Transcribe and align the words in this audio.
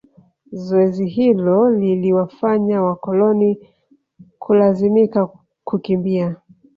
Zoezi 0.53 1.05
hilo 1.05 1.69
liliwafanya 1.69 2.81
wakoloni 2.83 3.59
kulazimika 4.39 5.29
kukimbia 5.63 6.35